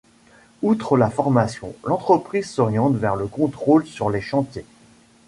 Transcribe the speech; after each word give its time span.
Outre 0.63 0.97
la 0.97 1.11
formation, 1.11 1.75
l'entreprise 1.83 2.49
s'oriente 2.49 2.95
vers 2.95 3.15
le 3.15 3.27
contrôle 3.27 3.85
sur 3.85 4.09
les 4.09 4.19
chantiers. 4.19 4.65